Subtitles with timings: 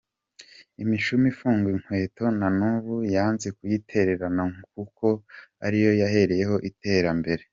[0.83, 4.43] Imishumi ifunga inkweto nanubu yanze kuyitererana
[4.73, 5.07] kuko
[5.65, 7.43] ariyo yahereyeho iterambere.